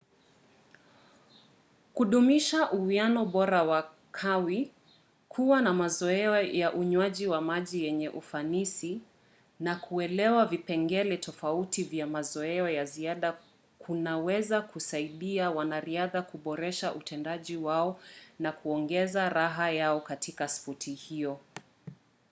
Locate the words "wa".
3.63-3.81, 7.27-7.41